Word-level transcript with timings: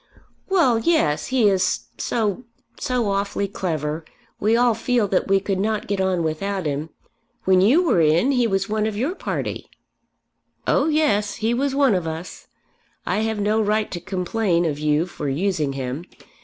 "Well, 0.49 0.79
yes; 0.79 1.27
he 1.27 1.47
is 1.47 1.81
so, 1.99 2.45
so 2.79 3.11
awfully 3.11 3.47
clever! 3.47 4.03
We 4.39 4.57
all 4.57 4.73
feel 4.73 5.07
that 5.09 5.27
we 5.27 5.39
could 5.39 5.59
not 5.59 5.85
get 5.85 6.01
on 6.01 6.23
without 6.23 6.65
him. 6.65 6.89
When 7.43 7.61
you 7.61 7.83
were 7.83 8.01
in, 8.01 8.31
he 8.31 8.47
was 8.47 8.67
one 8.67 8.87
of 8.87 8.97
your 8.97 9.13
party." 9.13 9.69
"Oh 10.65 10.87
yes; 10.87 11.35
he 11.35 11.53
was 11.53 11.75
one 11.75 11.93
of 11.93 12.07
us. 12.07 12.47
I 13.05 13.17
have 13.19 13.39
no 13.39 13.61
right 13.61 13.91
to 13.91 13.99
complain 14.01 14.65
of 14.65 14.79
you 14.79 15.05
for 15.05 15.29
using 15.29 15.73
him. 15.73 16.05